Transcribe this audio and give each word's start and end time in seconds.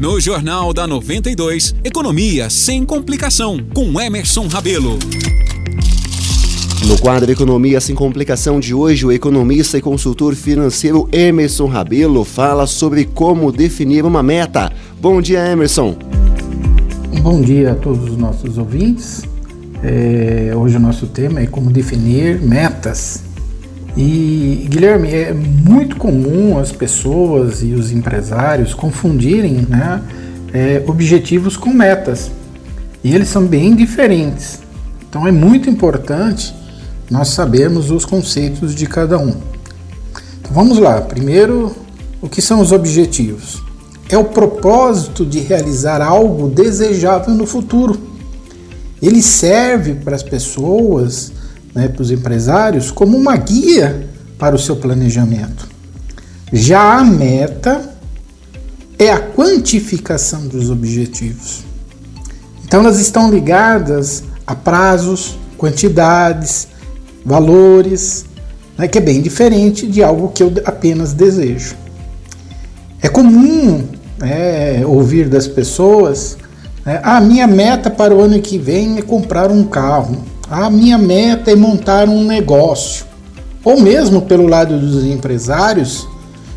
No 0.00 0.20
Jornal 0.20 0.72
da 0.72 0.86
92, 0.86 1.74
Economia 1.82 2.48
sem 2.48 2.84
complicação, 2.84 3.58
com 3.74 4.00
Emerson 4.00 4.46
Rabelo. 4.46 4.96
No 6.86 6.96
quadro 7.00 7.32
Economia 7.32 7.80
Sem 7.80 7.96
Complicação 7.96 8.60
de 8.60 8.72
hoje, 8.72 9.04
o 9.04 9.10
economista 9.10 9.76
e 9.76 9.80
consultor 9.80 10.36
financeiro 10.36 11.08
Emerson 11.10 11.66
Rabelo 11.66 12.24
fala 12.24 12.68
sobre 12.68 13.06
como 13.06 13.50
definir 13.50 14.04
uma 14.04 14.22
meta. 14.22 14.70
Bom 15.00 15.20
dia, 15.20 15.44
Emerson. 15.44 15.96
Bom 17.20 17.42
dia 17.42 17.72
a 17.72 17.74
todos 17.74 18.08
os 18.08 18.16
nossos 18.16 18.56
ouvintes. 18.56 19.24
É, 19.82 20.52
hoje 20.54 20.76
o 20.76 20.80
nosso 20.80 21.08
tema 21.08 21.40
é 21.40 21.46
como 21.48 21.72
definir 21.72 22.40
metas. 22.40 23.24
E 24.00 24.68
Guilherme, 24.70 25.12
é 25.12 25.34
muito 25.34 25.96
comum 25.96 26.56
as 26.56 26.70
pessoas 26.70 27.64
e 27.64 27.72
os 27.72 27.90
empresários 27.90 28.72
confundirem 28.72 29.66
né, 29.68 30.00
é, 30.54 30.84
objetivos 30.86 31.56
com 31.56 31.70
metas. 31.70 32.30
E 33.02 33.12
eles 33.12 33.28
são 33.28 33.44
bem 33.44 33.74
diferentes. 33.74 34.60
Então 35.08 35.26
é 35.26 35.32
muito 35.32 35.68
importante 35.68 36.54
nós 37.10 37.30
sabermos 37.30 37.90
os 37.90 38.04
conceitos 38.04 38.72
de 38.72 38.86
cada 38.86 39.18
um. 39.18 39.34
Então 40.38 40.52
vamos 40.52 40.78
lá. 40.78 41.00
Primeiro, 41.00 41.74
o 42.22 42.28
que 42.28 42.40
são 42.40 42.60
os 42.60 42.70
objetivos? 42.70 43.60
É 44.08 44.16
o 44.16 44.26
propósito 44.26 45.26
de 45.26 45.40
realizar 45.40 46.00
algo 46.00 46.48
desejável 46.48 47.34
no 47.34 47.48
futuro. 47.48 47.98
Ele 49.02 49.22
serve 49.22 49.94
para 49.94 50.14
as 50.14 50.22
pessoas, 50.22 51.32
né, 51.74 51.88
para 51.88 52.02
os 52.02 52.10
empresários, 52.10 52.90
como 52.90 53.16
uma 53.16 53.36
guia 53.36 54.08
para 54.38 54.54
o 54.54 54.58
seu 54.58 54.76
planejamento. 54.76 55.68
Já 56.52 56.98
a 56.98 57.04
meta 57.04 57.90
é 58.98 59.10
a 59.10 59.20
quantificação 59.20 60.46
dos 60.46 60.70
objetivos. 60.70 61.64
Então, 62.64 62.80
elas 62.80 63.00
estão 63.00 63.30
ligadas 63.30 64.24
a 64.46 64.54
prazos, 64.54 65.38
quantidades, 65.56 66.68
valores, 67.24 68.24
né, 68.76 68.88
que 68.88 68.98
é 68.98 69.00
bem 69.00 69.20
diferente 69.20 69.86
de 69.86 70.02
algo 70.02 70.28
que 70.28 70.42
eu 70.42 70.52
apenas 70.64 71.12
desejo. 71.12 71.74
É 73.02 73.08
comum 73.08 73.84
né, 74.18 74.84
ouvir 74.86 75.28
das 75.28 75.46
pessoas: 75.46 76.36
né, 76.84 77.00
a 77.02 77.20
minha 77.20 77.46
meta 77.46 77.90
para 77.90 78.14
o 78.14 78.20
ano 78.20 78.40
que 78.40 78.58
vem 78.58 78.98
é 78.98 79.02
comprar 79.02 79.50
um 79.50 79.64
carro, 79.64 80.24
a 80.50 80.70
minha 80.70 80.96
meta 80.96 81.50
é 81.50 81.54
montar 81.54 82.08
um 82.08 82.24
negócio. 82.24 83.04
Ou 83.62 83.80
mesmo 83.80 84.22
pelo 84.22 84.46
lado 84.46 84.78
dos 84.78 85.04
empresários, 85.04 86.08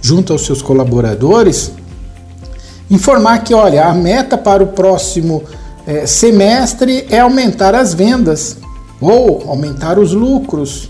junto 0.00 0.32
aos 0.32 0.46
seus 0.46 0.62
colaboradores, 0.62 1.70
informar 2.90 3.44
que, 3.44 3.52
olha, 3.52 3.86
a 3.86 3.94
meta 3.94 4.38
para 4.38 4.62
o 4.62 4.68
próximo 4.68 5.42
é, 5.86 6.06
semestre 6.06 7.06
é 7.10 7.20
aumentar 7.20 7.74
as 7.74 7.92
vendas 7.92 8.56
ou 9.00 9.44
aumentar 9.48 9.98
os 9.98 10.12
lucros. 10.12 10.88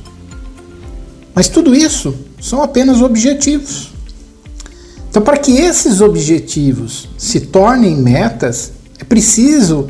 Mas 1.35 1.49
tudo 1.49 1.75
isso 1.75 2.15
são 2.41 2.63
apenas 2.63 3.03
objetivos. 3.03 3.93
Então, 5.11 5.23
para 5.23 5.37
que 5.37 5.53
esses 5.53 6.01
objetivos 6.01 7.09
se 7.17 7.41
tornem 7.41 7.97
metas, 7.97 8.73
é 9.01 9.05
preciso 9.05 9.89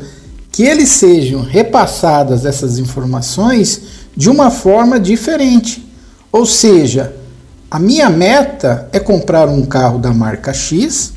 que 0.55 0.63
eles 0.63 0.87
sejam 0.87 1.41
repassadas 1.41 2.45
essas 2.45 2.79
informações 2.79 3.81
de 4.15 4.29
uma 4.29 4.49
forma 4.49 4.97
diferente. 4.97 5.85
Ou 6.31 6.45
seja, 6.45 7.13
a 7.69 7.77
minha 7.77 8.09
meta 8.09 8.87
é 8.93 8.97
comprar 8.97 9.49
um 9.49 9.65
carro 9.65 9.99
da 9.99 10.13
marca 10.13 10.53
X 10.53 11.11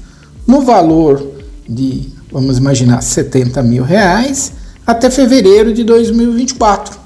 no 0.45 0.63
valor 0.63 1.25
de, 1.69 2.13
vamos 2.33 2.59
imaginar, 2.59 3.01
70 3.01 3.63
mil 3.63 3.85
reais 3.85 4.51
até 4.85 5.09
fevereiro 5.09 5.73
de 5.73 5.85
2024. 5.85 6.99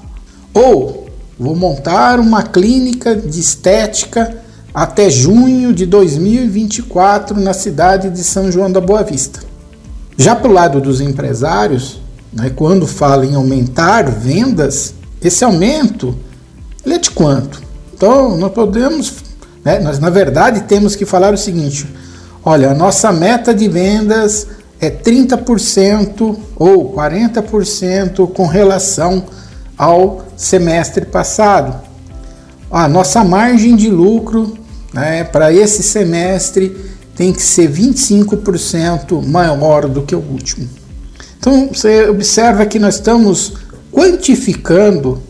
Ou 0.55 1.07
vou 1.37 1.55
montar 1.55 2.19
uma 2.19 2.41
clínica 2.41 3.15
de 3.15 3.39
estética 3.39 4.41
até 4.73 5.07
junho 5.07 5.71
de 5.71 5.85
2024 5.85 7.39
na 7.39 7.53
cidade 7.53 8.09
de 8.09 8.23
São 8.23 8.51
João 8.51 8.71
da 8.71 8.81
Boa 8.81 9.03
Vista. 9.03 9.39
Já 10.17 10.35
para 10.35 10.49
o 10.49 10.53
lado 10.53 10.81
dos 10.81 10.99
empresários, 10.99 12.01
né, 12.33 12.51
quando 12.55 12.87
fala 12.87 13.25
em 13.25 13.35
aumentar 13.35 14.09
vendas, 14.09 14.93
esse 15.21 15.43
aumento 15.43 16.17
ele 16.85 16.95
é 16.95 16.97
de 16.97 17.11
quanto? 17.11 17.61
Então, 17.93 18.37
nós 18.37 18.51
podemos, 18.51 19.13
né, 19.63 19.79
nós 19.79 19.99
na 19.99 20.09
verdade 20.09 20.61
temos 20.61 20.95
que 20.95 21.05
falar 21.05 21.33
o 21.33 21.37
seguinte: 21.37 21.87
olha, 22.43 22.71
a 22.71 22.73
nossa 22.75 23.11
meta 23.11 23.53
de 23.53 23.67
vendas 23.69 24.47
é 24.79 24.89
30% 24.89 26.37
ou 26.57 26.93
40% 26.93 28.31
com 28.33 28.47
relação 28.47 29.23
ao 29.77 30.25
semestre 30.35 31.05
passado. 31.05 31.81
A 32.69 32.87
nossa 32.87 33.23
margem 33.23 33.75
de 33.75 33.89
lucro 33.89 34.57
né, 34.93 35.23
para 35.23 35.53
esse 35.53 35.81
semestre 35.83 36.75
tem 37.15 37.31
que 37.31 37.41
ser 37.41 37.71
25% 37.71 39.25
maior 39.25 39.87
do 39.87 40.01
que 40.01 40.15
o 40.15 40.19
último. 40.19 40.67
Então 41.43 41.67
você 41.73 42.07
observa 42.07 42.65
que 42.65 42.79
nós 42.79 42.95
estamos 42.95 43.51
quantificando 43.91 45.21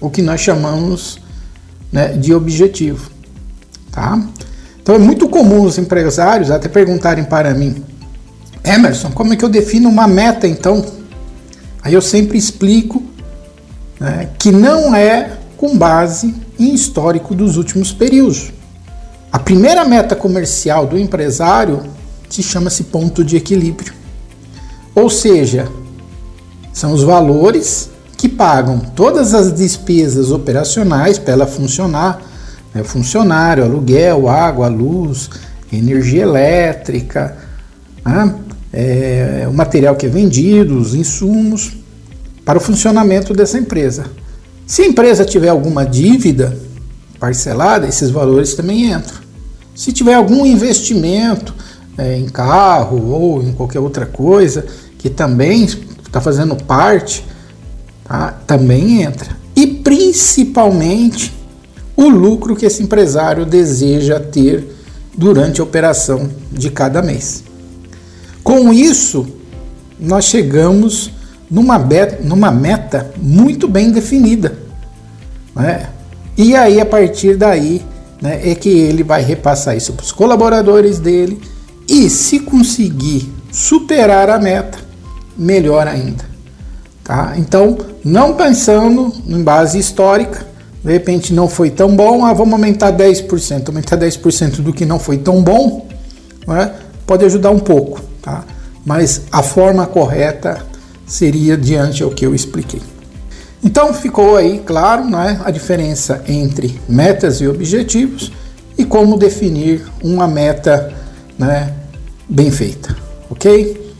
o 0.00 0.10
que 0.10 0.20
nós 0.20 0.40
chamamos 0.40 1.20
né, 1.92 2.08
de 2.14 2.34
objetivo. 2.34 3.08
Tá? 3.92 4.20
Então 4.82 4.96
é 4.96 4.98
muito 4.98 5.28
comum 5.28 5.62
os 5.62 5.78
empresários 5.78 6.50
até 6.50 6.68
perguntarem 6.68 7.22
para 7.22 7.54
mim, 7.54 7.80
Emerson, 8.64 9.12
como 9.12 9.34
é 9.34 9.36
que 9.36 9.44
eu 9.44 9.48
defino 9.48 9.88
uma 9.88 10.08
meta 10.08 10.48
então? 10.48 10.84
Aí 11.80 11.94
eu 11.94 12.02
sempre 12.02 12.36
explico 12.36 13.00
né, 14.00 14.30
que 14.40 14.50
não 14.50 14.92
é 14.92 15.38
com 15.56 15.78
base 15.78 16.34
em 16.58 16.74
histórico 16.74 17.36
dos 17.36 17.56
últimos 17.56 17.92
períodos. 17.92 18.52
A 19.30 19.38
primeira 19.38 19.84
meta 19.84 20.16
comercial 20.16 20.88
do 20.88 20.98
empresário 20.98 21.84
se 22.28 22.42
chama-se 22.42 22.82
ponto 22.82 23.22
de 23.22 23.36
equilíbrio. 23.36 24.01
Ou 24.94 25.08
seja, 25.08 25.68
são 26.72 26.92
os 26.92 27.02
valores 27.02 27.90
que 28.16 28.28
pagam 28.28 28.78
todas 28.78 29.34
as 29.34 29.52
despesas 29.52 30.30
operacionais 30.30 31.18
para 31.18 31.32
ela 31.32 31.46
funcionar, 31.46 32.22
né, 32.74 32.84
funcionário, 32.84 33.64
aluguel, 33.64 34.28
água, 34.28 34.68
luz, 34.68 35.28
energia 35.72 36.22
elétrica, 36.22 37.36
né, 38.04 38.34
é, 38.72 39.46
o 39.48 39.52
material 39.52 39.96
que 39.96 40.06
é 40.06 40.08
vendido, 40.08 40.78
os 40.78 40.94
insumos, 40.94 41.72
para 42.44 42.58
o 42.58 42.60
funcionamento 42.60 43.32
dessa 43.32 43.58
empresa. 43.58 44.06
Se 44.66 44.82
a 44.82 44.86
empresa 44.86 45.24
tiver 45.24 45.48
alguma 45.48 45.84
dívida 45.84 46.56
parcelada, 47.18 47.86
esses 47.86 48.10
valores 48.10 48.54
também 48.54 48.92
entram. 48.92 49.20
Se 49.74 49.92
tiver 49.92 50.14
algum 50.14 50.44
investimento 50.44 51.54
é, 51.96 52.16
em 52.16 52.28
carro 52.28 53.10
ou 53.10 53.42
em 53.42 53.52
qualquer 53.52 53.80
outra 53.80 54.06
coisa 54.06 54.64
que 54.98 55.10
também 55.10 55.64
está 55.64 56.20
fazendo 56.20 56.56
parte, 56.56 57.26
tá, 58.04 58.32
também 58.46 59.02
entra. 59.02 59.36
E 59.54 59.66
principalmente 59.66 61.32
o 61.96 62.08
lucro 62.08 62.56
que 62.56 62.66
esse 62.66 62.82
empresário 62.82 63.44
deseja 63.44 64.18
ter 64.18 64.76
durante 65.16 65.60
a 65.60 65.64
operação 65.64 66.30
de 66.50 66.70
cada 66.70 67.02
mês. 67.02 67.44
Com 68.42 68.72
isso, 68.72 69.26
nós 69.98 70.24
chegamos 70.24 71.10
numa, 71.50 71.78
beta, 71.78 72.22
numa 72.22 72.50
meta 72.50 73.10
muito 73.16 73.68
bem 73.68 73.92
definida. 73.92 74.56
Né? 75.54 75.88
E 76.36 76.56
aí, 76.56 76.80
a 76.80 76.86
partir 76.86 77.36
daí, 77.36 77.82
né, 78.20 78.40
é 78.50 78.54
que 78.54 78.70
ele 78.70 79.02
vai 79.02 79.22
repassar 79.22 79.76
isso 79.76 79.92
para 79.92 80.04
os 80.04 80.12
colaboradores 80.12 80.98
dele 80.98 81.40
e, 81.88 82.08
se 82.08 82.40
conseguir 82.40 83.32
superar 83.50 84.30
a 84.30 84.38
meta, 84.38 84.78
melhor 85.36 85.86
ainda. 85.86 86.24
Tá? 87.04 87.34
Então, 87.36 87.76
não 88.04 88.34
pensando 88.34 89.12
em 89.26 89.42
base 89.42 89.78
histórica, 89.78 90.46
de 90.84 90.92
repente 90.92 91.32
não 91.32 91.48
foi 91.48 91.70
tão 91.70 91.94
bom, 91.94 92.24
ah, 92.24 92.32
vamos 92.32 92.54
aumentar 92.54 92.92
10%. 92.92 93.68
Aumentar 93.68 93.96
10% 93.96 94.60
do 94.60 94.72
que 94.72 94.84
não 94.84 94.98
foi 94.98 95.18
tão 95.18 95.42
bom 95.42 95.86
né, 96.46 96.72
pode 97.06 97.24
ajudar 97.24 97.50
um 97.50 97.58
pouco, 97.58 98.00
tá? 98.20 98.44
mas 98.84 99.22
a 99.30 99.42
forma 99.42 99.86
correta 99.86 100.64
seria 101.06 101.56
diante 101.56 102.02
ao 102.02 102.10
que 102.10 102.26
eu 102.26 102.34
expliquei. 102.34 102.82
Então 103.62 103.94
ficou 103.94 104.36
aí 104.36 104.60
claro 104.64 105.04
né, 105.04 105.40
a 105.44 105.50
diferença 105.50 106.22
entre 106.26 106.80
metas 106.88 107.40
e 107.40 107.46
objetivos 107.46 108.32
e 108.76 108.84
como 108.84 109.16
definir 109.16 109.84
uma 110.02 110.26
meta 110.26 110.92
né, 111.38 111.72
bem 112.32 112.50
feita, 112.50 112.96
ok? 113.30 113.94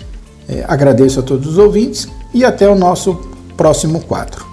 É, 0.49 0.65
agradeço 0.67 1.21
a 1.21 1.23
todos 1.23 1.47
os 1.47 1.59
ouvintes 1.59 2.09
e 2.33 2.45
até 2.45 2.69
o 2.69 2.75
nosso 2.75 3.15
próximo 3.57 4.01
quadro. 4.01 4.52